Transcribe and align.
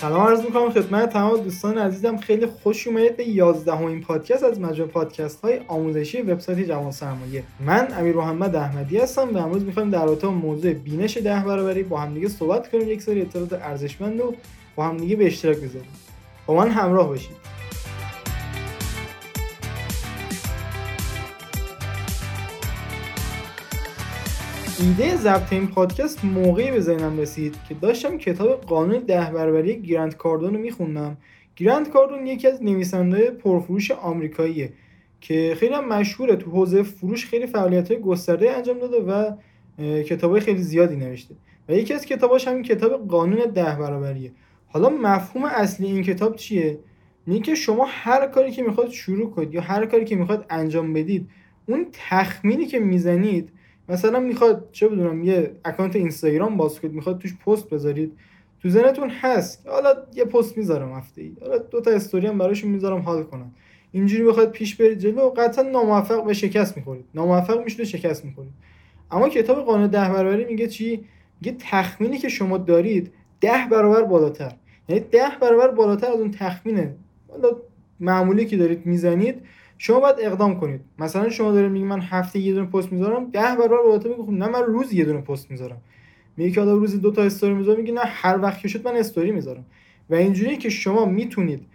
سلام 0.00 0.26
عرض 0.26 0.44
می‌کنم 0.44 0.70
خدمت 0.70 1.12
تمام 1.12 1.40
دوستان 1.40 1.78
عزیزم. 1.78 2.16
خیلی 2.16 2.46
خوش 2.46 2.86
اومدید 2.86 3.16
به 3.16 3.28
11 3.28 3.74
همین 3.74 4.00
پادکست 4.00 4.44
از 4.44 4.60
مجموعه 4.60 4.92
پادکست 4.92 5.40
های 5.40 5.60
آموزشی 5.68 6.22
وبسایت 6.22 6.68
جوان 6.68 6.90
سرمایه. 6.90 7.42
من 7.60 7.88
امیر 7.98 8.16
محمد 8.16 8.56
احمدی 8.56 8.98
هستم 8.98 9.34
و 9.34 9.38
امروز 9.38 9.64
می‌خوایم 9.64 9.90
در 9.90 10.04
رابطه 10.04 10.28
موضوع 10.28 10.72
بینش 10.72 11.16
ده 11.16 11.44
برابری 11.46 11.82
با 11.82 11.98
همدیگه 12.00 12.28
صحبت 12.28 12.70
کنیم. 12.70 12.88
یک 12.88 13.02
سری 13.02 13.20
اطلاعات 13.20 13.52
ارزشمند 13.52 14.20
رو 14.20 14.34
با 14.76 14.84
همدیگه 14.84 15.16
به 15.16 15.26
اشتراک 15.26 15.56
بذاریم. 15.56 15.90
با 16.46 16.54
من 16.54 16.70
همراه 16.70 17.08
باشید. 17.08 17.36
ایده 24.80 25.16
ضبط 25.16 25.52
این 25.52 25.66
پادکست 25.66 26.24
موقعی 26.24 26.70
به 26.70 26.80
ذهنم 26.80 27.18
رسید 27.18 27.56
که 27.68 27.74
داشتم 27.74 28.18
کتاب 28.18 28.60
قانون 28.60 28.98
ده 28.98 29.30
برابری 29.30 29.82
گرند 29.82 30.16
کاردون 30.16 30.54
رو 30.54 30.60
میخوندم. 30.60 31.16
گرند 31.56 31.90
کاردون 31.90 32.26
یکی 32.26 32.48
از 32.48 32.62
نویسنده 32.62 33.30
پرفروش 33.30 33.90
آمریکاییه 33.90 34.72
که 35.20 35.54
خیلی 35.58 35.74
هم 35.74 35.88
مشهوره. 35.88 36.36
تو 36.36 36.50
حوزه 36.50 36.82
فروش 36.82 37.26
خیلی 37.26 37.46
فعالیت 37.46 37.90
های 37.90 38.00
گسترده 38.00 38.50
انجام 38.50 38.78
داده 38.78 39.00
و 39.00 39.32
کتاب 40.02 40.38
خیلی 40.38 40.62
زیادی 40.62 40.96
نوشته 40.96 41.34
و 41.68 41.72
یکی 41.72 41.94
از 41.94 42.04
کتاباش 42.04 42.48
همین 42.48 42.62
کتاب 42.62 43.08
قانون 43.08 43.38
ده 43.54 43.76
برابریه 43.76 44.32
حالا 44.66 44.88
مفهوم 44.88 45.44
اصلی 45.44 45.86
این 45.86 46.02
کتاب 46.02 46.36
چیه؟ 46.36 46.78
میگه 47.26 47.54
شما 47.54 47.86
هر 47.88 48.26
کاری 48.26 48.52
که 48.52 48.62
می‌خواد 48.62 48.90
شروع 48.90 49.30
کنید 49.30 49.54
یا 49.54 49.60
هر 49.60 49.86
کاری 49.86 50.04
که 50.04 50.16
می‌خواد 50.16 50.46
انجام 50.50 50.92
بدید 50.92 51.28
اون 51.66 51.86
تخمینی 51.92 52.66
که 52.66 52.78
می‌زنید 52.78 53.52
مثلا 53.88 54.20
می‌خواد 54.20 54.68
چه 54.72 54.88
بدونم 54.88 55.24
یه 55.24 55.50
اکانت 55.64 55.96
اینستاگرام 55.96 56.56
باز 56.56 56.80
کنید 56.80 56.94
می‌خواد 56.94 57.18
توش 57.18 57.36
پست 57.46 57.70
بذارید. 57.70 58.12
تو 58.62 58.68
ذهنتون 58.68 59.10
هست. 59.10 59.66
حالا 59.68 59.94
یه 60.14 60.24
پست 60.24 60.58
می‌ذارم 60.58 60.92
هفته 60.92 61.22
ای 61.22 61.32
حالا 61.40 61.58
دو 61.58 61.80
تا 61.80 61.90
استوری 61.90 62.26
هم 62.26 62.38
براشون 62.38 62.70
می‌ذارم 62.70 63.00
حال 63.00 63.22
کنم 63.22 63.52
اینجوری 63.92 64.24
بخواد 64.24 64.50
پیش 64.50 64.76
برید 64.76 64.98
جلو 64.98 65.30
قطعا 65.30 65.64
ناموفق 65.64 66.24
به 66.24 66.34
شکست 66.34 66.76
می‌خورید. 66.76 67.04
ناموفق 67.14 67.64
میشید 67.64 67.84
شکست 67.84 68.24
می‌خورید. 68.24 68.52
اما 69.10 69.28
کتاب 69.28 69.64
قانون 69.64 69.86
ده 69.86 70.08
برابری 70.08 70.44
میگه 70.44 70.66
چی؟ 70.66 71.04
میگه 71.40 71.56
تخمینی 71.60 72.18
که 72.18 72.28
شما 72.28 72.58
دارید 72.58 73.12
ده 73.40 73.68
برابر 73.70 74.02
بالاتر. 74.02 74.52
یعنی 74.88 75.04
ده 75.10 75.28
برابر 75.40 75.68
بالاتر 75.68 76.06
از 76.06 76.20
اون 76.20 76.30
تخمینه. 76.30 76.94
حالا 77.28 77.56
معمولی 78.00 78.46
که 78.46 78.56
دارید 78.56 78.86
می‌زنید 78.86 79.42
شما 79.78 80.00
باید 80.00 80.16
اقدام 80.18 80.60
کنید. 80.60 80.80
مثلا 80.98 81.30
شما 81.30 81.52
دارید 81.52 81.70
میگی 81.70 81.84
من 81.84 82.00
هفته 82.00 82.38
یه 82.38 82.54
دونه 82.54 82.66
پست 82.66 82.92
می‌ذارم 82.92 83.30
ده 83.30 83.56
برابر 83.56 84.08
میگه 84.08 84.22
خب 84.22 84.30
نه 84.30 84.48
من 84.48 84.62
روز 84.62 84.92
یه 84.92 85.04
دونه 85.04 85.20
پست 85.20 85.50
می‌ذارم. 85.50 85.80
میگه 86.36 86.50
که 86.50 86.60
حالا 86.60 86.72
روزی 86.72 86.98
دو 86.98 87.10
تا 87.10 87.22
استوری 87.22 87.54
می‌ذارم 87.54 87.80
میگه 87.80 87.92
نه 87.92 88.00
هر 88.04 88.38
وقت 88.42 88.60
که 88.60 88.68
شد 88.68 88.88
من 88.88 88.96
استوری 88.96 89.30
می‌ذارم. 89.30 89.64
و 90.10 90.14
اینجوریه 90.14 90.56
که 90.56 90.68
شما 90.68 91.04
می‌تونید 91.04 91.66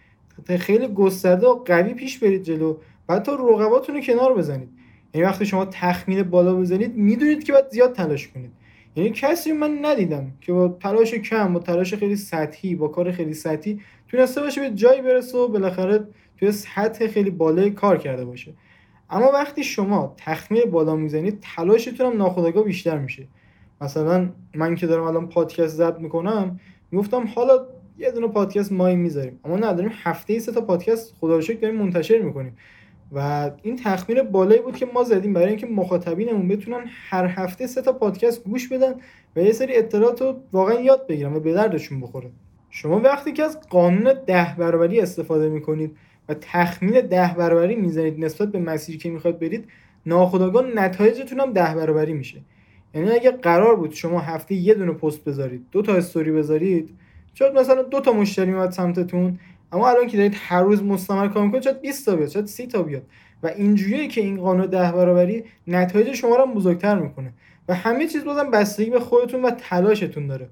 خیلی 0.60 0.88
گسترده 0.88 1.48
و 1.48 1.54
قوی 1.54 1.94
پیش 1.94 2.20
برید 2.20 2.44
جلو 2.44 2.78
بعد 3.08 3.24
تا 3.24 3.36
رقباتون 3.36 4.02
کنار 4.02 4.34
بزنید. 4.34 4.70
یعنی 5.14 5.28
وقتی 5.28 5.46
شما 5.46 5.66
تخمین 5.66 6.24
بالا 6.24 6.56
بزنید 6.56 6.96
می‌دونید 6.96 7.44
که 7.44 7.54
باید 7.54 7.70
زیاد 7.70 7.94
تلاش 7.94 8.28
کنید. 8.28 8.52
یعنی 8.96 9.10
کسی 9.10 9.52
من 9.52 9.86
ندیدم 9.86 10.32
که 10.42 10.54
با 10.54 10.68
تلاش 10.68 11.14
کم 11.14 11.54
با 11.54 11.60
تلاش 11.60 11.94
خیلی 11.94 12.16
سطحی 12.16 12.76
با 12.76 12.88
کار 12.88 13.12
خیلی 13.12 13.34
سطحی 13.34 13.80
تونسته 14.14 14.42
باشه 14.42 14.62
به 14.62 14.76
جایی 14.76 15.02
برسه 15.02 15.38
و 15.38 15.48
بالاخره 15.48 16.08
توی 16.40 16.52
سطح 16.52 17.08
خیلی 17.08 17.30
بالای 17.30 17.72
کار 17.72 17.98
کرده 17.98 18.26
باشه. 18.26 18.54
اما 19.10 19.32
وقتی 19.32 19.64
شما 19.64 20.16
تخمین 20.18 20.72
بالا 20.72 20.96
می‌زنید 20.96 21.40
تلاشتون 21.56 22.06
هم 22.06 22.18
ناخودآگاه 22.18 22.64
بیشتر 22.64 22.98
میشه. 22.98 23.28
مثلا 23.82 24.30
من 24.56 24.76
که 24.76 24.88
دارم 24.88 25.04
الان 25.04 25.30
پادکست 25.30 25.76
ضبط 25.76 26.00
می‌کنم 26.00 26.60
می‌گفتم 26.92 27.28
حالا 27.36 27.66
یه 27.98 28.12
دونه 28.12 28.28
پادکست 28.28 28.72
مایی 28.72 28.96
می‌ذاریم. 28.96 29.40
اما 29.46 29.58
نداریم 29.58 29.92
هفته 30.04 30.34
ای 30.34 30.40
سه 30.40 30.52
تا 30.52 30.62
پادکست 30.62 31.16
خدا 31.20 31.36
رو 31.36 31.42
شکر 31.42 31.60
داریم 31.60 31.78
منتشر 31.78 32.22
می‌کنیم. 32.22 32.58
و 33.12 33.52
این 33.64 33.76
تخمین 33.76 34.22
بالایی 34.22 34.62
بود 34.62 34.76
که 34.76 34.86
ما 34.86 35.04
زدیم 35.04 35.34
برای 35.34 35.48
اینکه 35.48 35.68
مخاطبینمون 35.68 36.48
بتونن 36.48 36.84
هر 37.10 37.26
هفته 37.26 37.68
سه 37.68 37.82
تا 37.82 37.94
پادکست 37.94 38.44
گوش 38.44 38.68
بدن 38.68 38.94
و 39.36 39.40
یه 39.40 39.52
سری 39.52 39.76
اطلاعات 39.76 40.22
رو 40.22 40.40
واقعا 40.52 40.82
یاد 40.82 41.08
بگیرن 41.08 41.34
و 41.34 41.40
به 41.40 41.54
دردشون 41.54 42.02
بخوره. 42.02 42.32
شما 42.76 43.00
وقتی 43.00 43.32
که 43.32 43.44
از 43.44 43.60
قانون 43.70 44.14
ده 44.28 44.56
برابری 44.58 45.00
استفاده 45.00 45.50
می‌کنید 45.50 45.98
و 46.30 46.34
تخمین 46.34 47.02
ده 47.02 47.36
برابری 47.38 47.76
می‌زنید 47.76 48.26
نسبت 48.26 48.52
به 48.52 48.60
مسیری 48.60 48.98
که 48.98 49.10
می‌خواد 49.10 49.40
برید 49.40 49.66
ناخودآگاه 50.06 50.66
نتایجتون 50.76 51.40
هم 51.40 51.54
ده 51.54 51.76
برابری 51.76 52.14
میشه. 52.14 52.42
یعنی 52.94 53.12
اگه 53.12 53.32
قرار 53.32 53.76
بود 53.76 53.92
شما 53.92 54.20
هفته 54.20 54.56
یه 54.56 54.74
دونه 54.74 54.92
پست 54.92 55.24
بذارید 55.24 55.66
دو 55.72 55.82
تا 55.82 55.96
استوری 55.96 56.32
بذارید 56.32 56.90
شاید 57.34 57.54
مثلا 57.54 57.82
دو 57.82 58.00
تا 58.00 58.14
مشتری 58.14 58.52
میاد 58.52 58.72
سمتتون 58.72 59.40
اما 59.72 59.90
الان 59.90 60.08
که 60.08 60.18
دارید 60.18 60.36
هر 60.38 60.62
روز 60.62 60.84
مستمر 60.84 61.28
کار 61.28 61.46
می‌کنید 61.46 61.64
شاید 61.64 61.82
20 61.82 62.06
تا 62.06 62.16
بیاد 62.16 62.30
شاید 62.30 62.46
30 62.46 62.68
تا 62.68 62.84
بیاد. 62.84 63.04
و 63.44 63.48
اینجوریه 63.48 64.08
که 64.08 64.22
این 64.22 64.38
قانون 64.38 64.66
ده 64.66 64.92
برابری 64.92 65.44
نتایج 65.68 66.14
شما 66.14 66.36
رو 66.36 66.46
بزرگتر 66.46 67.00
می‌کنه. 67.00 67.34
و 67.68 67.74
همه 67.74 68.08
چیز 68.08 68.26
بازم 68.26 68.52
بستگی 68.52 68.90
به 68.90 69.00
خودتون 69.00 69.42
و 69.42 69.52
تلاشتون 69.52 70.28
داره. 70.28 70.50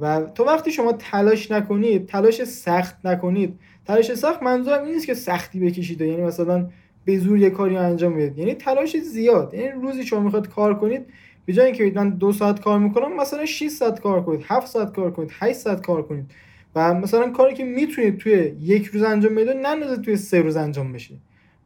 و 0.00 0.20
تو 0.34 0.44
وقتی 0.44 0.72
شما 0.72 0.92
تلاش 0.92 1.50
نکنید 1.50 2.06
تلاش 2.06 2.44
سخت 2.44 3.06
نکنید. 3.06 3.58
تلاش 3.86 4.14
سخت 4.14 4.42
منظورم 4.42 4.84
این 4.84 4.94
نیست 4.94 5.06
که 5.06 5.14
سختی 5.14 5.60
بکشید 5.60 6.00
یعنی 6.00 6.22
مثلا 6.22 6.66
به 7.04 7.18
زور 7.18 7.38
یه 7.38 7.50
کاری 7.50 7.76
انجام 7.76 8.16
بدید. 8.16 8.38
یعنی 8.38 8.54
تلاش 8.54 8.96
زیاد. 8.96 9.54
یعنی 9.54 9.68
روزی 9.82 10.04
شما 10.04 10.20
می‌خواد 10.20 10.48
کار 10.48 10.78
کنید 10.78 11.06
به 11.46 11.52
جای 11.52 11.66
اینکه 11.66 11.92
من 11.94 12.10
دو 12.10 12.32
ساعت 12.32 12.60
کار 12.60 12.78
می‌کنم 12.78 13.16
مثلا 13.16 13.46
6 13.46 13.68
ساعت 13.68 14.00
کار 14.00 14.22
کنید 14.22 14.40
7 14.44 14.66
ساعت 14.66 14.92
کار 14.96 15.10
کنید 15.10 15.30
8 15.32 15.58
ساعت 15.58 15.86
کار 15.86 16.02
کنید. 16.02 16.30
و 16.74 16.94
مثلا 16.94 17.30
کاری 17.30 17.54
که 17.54 17.64
می‌تونید 17.64 18.18
توی 18.18 18.52
یک 18.60 18.86
روز 18.86 19.02
انجام 19.02 19.34
بدید 19.34 19.56
نندازید 19.62 20.04
توی 20.04 20.16
سه 20.16 20.40
روز 20.40 20.56
انجام 20.56 20.92
بشه. 20.92 21.14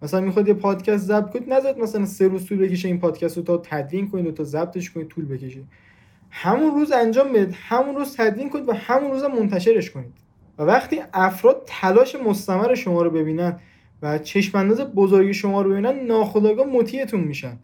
مثلا 0.03 0.21
می‌خواد 0.21 0.49
یه 0.49 0.55
پادکست 0.55 1.05
ضبط 1.06 1.31
کنید 1.31 1.53
نذارید 1.53 1.83
مثلا 1.83 2.06
سه 2.06 2.28
روز 2.28 2.47
طول 2.47 2.59
بکشه 2.59 2.89
این 2.89 3.00
پادکست 3.00 3.37
رو 3.37 3.43
تا 3.43 3.59
تدوین 3.59 4.09
کنید 4.09 4.27
و 4.27 4.33
تا 4.33 4.45
ضبطش 4.45 4.91
کنید 4.91 5.09
طول 5.09 5.25
بکشه. 5.25 5.60
همون 6.31 6.75
روز 6.75 6.93
انجام 6.93 7.33
بدید 7.33 7.55
همون 7.69 7.97
روز 7.97 8.16
تدوین 8.16 8.50
کنید 8.50 8.69
و 8.69 8.72
همون 8.72 9.11
روز 9.11 9.25
منتشرش 9.25 9.91
کنید. 9.91 10.12
و 10.59 10.62
وقتی 10.62 11.00
افراد 11.12 11.62
تلاش 11.66 12.16
مستمر 12.16 12.75
شما 12.75 13.03
رو 13.03 13.11
ببینن 13.11 13.61
و 14.03 14.19
چشم 14.19 14.59
انداز 14.59 14.81
بزرگی 14.81 15.34
شما 15.34 15.62
رو 15.62 15.71
ببینن 15.71 16.06
ناخودآگاه 16.06 16.66
مطیعتون 16.66 17.21
میشن. 17.21 17.59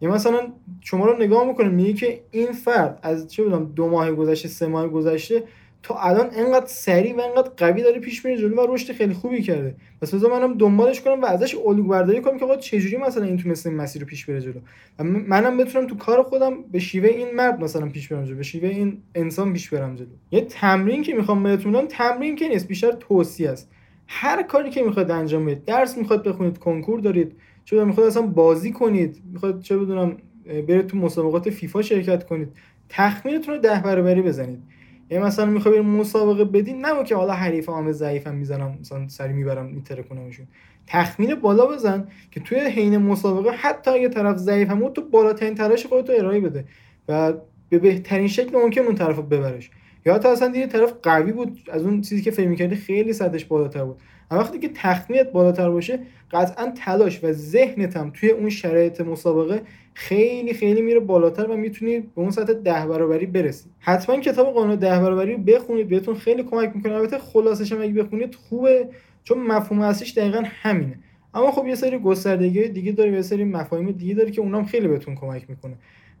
یا 0.00 0.10
مثلا 0.10 0.40
شما 0.80 1.06
رو 1.06 1.16
نگاه 1.16 1.46
می‌کنه 1.46 1.68
میگه 1.68 1.92
که 1.92 2.20
این 2.30 2.52
فرد 2.52 2.98
از 3.02 3.28
چه 3.32 3.44
بدونم 3.44 3.72
دو 3.74 3.88
ماه 3.88 4.12
گذشته 4.12 4.48
سه 4.48 4.66
ماه 4.66 4.88
گذشته 4.88 5.44
تا 5.86 5.94
الان 5.94 6.30
انقدر 6.32 6.66
سریع 6.66 7.16
و 7.16 7.20
انقدر 7.20 7.50
قوی 7.56 7.82
داره 7.82 8.00
پیش 8.00 8.24
میره 8.24 8.38
جلو 8.38 8.62
و 8.62 8.74
رشد 8.74 8.92
خیلی 8.92 9.14
خوبی 9.14 9.42
کرده. 9.42 9.74
پس 10.02 10.14
بذار 10.14 10.30
منم 10.30 10.58
دنبالش 10.58 11.00
کنم 11.00 11.22
و 11.22 11.26
ازش 11.26 11.54
الگو 11.54 11.82
برداری 11.82 12.20
کنم 12.20 12.38
که 12.38 12.44
آقا 12.44 12.56
چجوری 12.56 12.96
مثلا 12.96 13.24
این 13.24 13.36
تونسته 13.36 13.70
این 13.70 13.78
مسیر 13.78 14.02
رو 14.02 14.08
پیش 14.08 14.26
بره 14.26 14.40
جلو. 14.40 14.60
و 14.98 15.04
منم 15.04 15.56
بتونم 15.56 15.86
تو 15.86 15.96
کار 15.96 16.22
خودم 16.22 16.62
به 16.72 16.78
شیوه 16.78 17.08
این 17.08 17.34
مرد 17.34 17.64
مثلا 17.64 17.88
پیش 17.88 18.08
برم 18.08 18.24
جلو 18.24 18.36
به 18.36 18.42
شیوه 18.42 18.68
این 18.68 19.02
انسان 19.14 19.52
پیش 19.52 19.70
برم 19.70 19.94
جلو. 19.94 20.08
یه 20.30 20.40
تمرین 20.40 21.02
که 21.02 21.14
می‌خوام 21.14 21.42
بهتون 21.42 21.72
بدم 21.72 21.86
تمرین 21.86 22.36
که 22.36 22.48
نیست 22.48 22.68
بیشتر 22.68 22.92
توصیه 22.92 23.50
است. 23.50 23.70
هر 24.06 24.42
کاری 24.42 24.70
که 24.70 24.82
می‌خواد 24.82 25.10
انجام 25.10 25.44
بدید 25.46 25.64
درس 25.64 25.98
می‌خواد 25.98 26.28
بخونید 26.28 26.58
کنکور 26.58 27.00
دارید 27.00 27.32
چه 27.64 27.84
می‌خواد 27.84 28.06
اصلا 28.06 28.22
بازی 28.22 28.72
کنید 28.72 29.22
می‌خواد 29.32 29.60
چه 29.60 29.78
بدونم 29.78 30.16
برید 30.46 30.86
تو 30.86 30.96
مسابقات 30.96 31.50
فیفا 31.50 31.82
شرکت 31.82 32.26
کنید 32.26 32.48
تخمینتون 32.88 33.54
رو 33.54 33.60
ده 33.60 33.82
برابری 33.84 34.22
بزنید. 34.22 34.62
یعنی 35.10 35.24
مثلا 35.24 35.46
می‌خوای 35.46 35.80
مسابقه 35.80 36.44
بدین 36.44 36.86
نه 36.86 37.04
که 37.04 37.16
حالا 37.16 37.32
حریف 37.32 37.68
عام 37.68 37.92
ضعیفم 37.92 38.34
می‌زنم 38.34 38.78
مثلا 38.80 39.08
سری 39.08 39.32
می‌برم 39.32 39.66
میتره 39.66 40.02
کنمشون 40.02 40.46
تخمین 40.86 41.34
بالا 41.34 41.66
بزن 41.66 42.08
که 42.30 42.40
توی 42.40 42.58
حین 42.58 42.98
مسابقه 42.98 43.50
حتی 43.50 43.90
اگه 43.90 44.08
طرف 44.08 44.36
ضعیف 44.36 44.70
هم 44.70 44.88
تو 44.88 45.02
بالاترین 45.02 45.54
تلاش 45.54 45.86
خودت 45.86 46.10
رو 46.10 46.16
ارائه 46.18 46.40
بده 46.40 46.64
و 47.08 47.32
به 47.68 47.78
بهترین 47.78 48.28
شکل 48.28 48.58
ممکن 48.58 48.80
اون 48.80 48.94
طرف 48.94 49.16
رو 49.16 49.22
ببرش. 49.22 49.70
یا 50.06 50.14
حتی 50.14 50.28
اصلا 50.28 50.48
دیگه 50.48 50.66
طرف 50.66 50.92
قوی 51.02 51.32
بود 51.32 51.60
از 51.72 51.82
اون 51.82 52.00
چیزی 52.00 52.22
که 52.22 52.30
فکر 52.30 52.48
می‌کردی 52.48 52.76
خیلی 52.76 53.12
سطحش 53.12 53.44
بالاتر 53.44 53.84
بود. 53.84 54.00
اما 54.30 54.40
وقتی 54.40 54.58
که 54.58 54.68
تخمینت 54.68 55.32
بالاتر 55.32 55.70
باشه 55.70 55.98
قطعا 56.30 56.72
تلاش 56.84 57.24
و 57.24 57.32
ذهنت 57.32 57.96
هم 57.96 58.10
توی 58.10 58.30
اون 58.30 58.50
شرایط 58.50 59.00
مسابقه 59.00 59.62
خیلی 59.94 60.54
خیلی 60.54 60.82
میره 60.82 61.00
بالاتر 61.00 61.46
و 61.46 61.56
می‌تونید 61.56 62.14
به 62.14 62.20
اون 62.20 62.30
سطح 62.30 62.52
ده 62.52 62.86
برابری 62.86 63.26
برسید 63.26 63.72
حتما 63.78 64.20
کتاب 64.20 64.54
قانون 64.54 64.76
ده 64.76 65.00
برابری 65.00 65.32
رو 65.32 65.38
بخونید 65.38 65.88
بهتون 65.88 66.14
خیلی 66.14 66.42
کمک 66.42 66.72
می‌کنه. 66.74 66.94
البته 66.94 67.18
خلاصش 67.18 67.72
هم 67.72 67.82
اگه 67.82 68.02
بخونید 68.02 68.34
خوبه 68.34 68.88
چون 69.24 69.38
مفهوم 69.38 69.80
اصلیش 69.80 70.18
دقیقا 70.18 70.42
همینه. 70.44 70.98
اما 71.34 71.50
خب 71.50 71.66
یه 71.66 71.74
سری 71.74 71.98
گستردگی 71.98 72.68
دیگه 72.68 72.92
داره 72.92 73.12
یه 73.12 73.22
سری 73.22 73.44
مفاهیم 73.44 73.90
دیگه 73.90 74.14
داره 74.14 74.30
که 74.30 74.40
اونام 74.40 74.64
خیلی 74.64 74.88
بهتون 74.88 75.14
کمک 75.14 75.50
می‌کنه. 75.50 75.74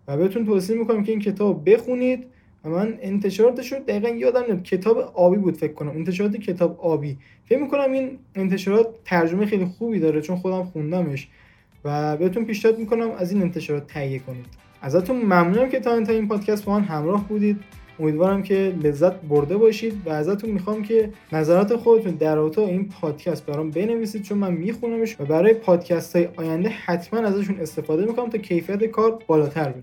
و 0.08 0.16
بهتون 0.16 0.46
توصیه 0.46 0.76
می‌کنم 0.76 1.02
که 1.02 1.12
این 1.12 1.20
کتاب 1.20 1.70
بخونید. 1.70 2.26
من 2.68 2.98
انتشاراتش 3.00 3.72
رو 3.72 3.78
دقیقا 3.78 4.08
یادم 4.08 4.42
نمیاد. 4.42 4.62
کتاب 4.62 4.98
آبی 4.98 5.36
بود 5.36 5.56
فکر 5.56 5.72
کنم. 5.72 5.90
انتشارات 5.90 6.36
کتاب 6.36 6.80
آبی. 6.80 7.18
فکر 7.44 7.58
می‌کنم 7.58 7.92
این 7.92 8.18
انتشارات 8.34 8.88
ترجمه 9.04 9.46
خیلی 9.46 9.64
خوبی 9.64 10.00
داره 10.00 10.20
چون 10.20 10.36
خودم 10.36 10.64
خوندمش. 10.64 11.28
و 11.84 12.16
بهتون 12.16 12.44
پیشنهاد 12.44 12.78
می‌کنم 12.78 13.10
از 13.10 13.32
این 13.32 13.42
انتشارات 13.42 13.86
تهیه 13.86 14.18
کنید. 14.18 14.46
ازتون 14.82 15.16
ممنونم 15.16 15.68
که 15.68 15.80
تا 15.80 15.92
انتهای 15.92 16.16
این 16.16 16.28
پادکست 16.28 16.64
با 16.64 16.78
من 16.78 16.84
همراه 16.84 17.28
بودید. 17.28 17.56
امیدوارم 18.00 18.42
که 18.42 18.74
لذت 18.82 19.20
برده 19.20 19.56
باشید 19.56 20.02
و 20.06 20.10
ازتون 20.10 20.50
می‌خوام 20.50 20.82
که 20.82 21.10
نظرات 21.32 21.76
خودتون 21.76 22.12
در 22.12 22.34
رابطه 22.34 22.60
این 22.60 22.88
پادکست 22.88 23.46
برام 23.46 23.70
بنویسید 23.70 24.22
چون 24.22 24.38
من 24.38 24.52
میخونمش 24.52 25.20
و 25.20 25.24
برای 25.24 25.54
پادکست 25.54 26.16
های 26.16 26.28
آینده 26.36 26.68
حتما 26.68 27.20
ازشون 27.20 27.60
استفاده 27.60 28.06
می‌کنم 28.06 28.30
تا 28.30 28.38
کیفیت 28.38 28.84
کار 28.84 29.18
بالاتر 29.26 29.68
بره. 29.68 29.82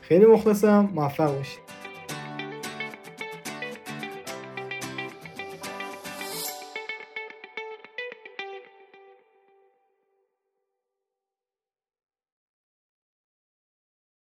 خیلی 0.00 0.26
مخلصم. 0.26 0.90
موفق 0.94 1.36
باشید. 1.36 1.79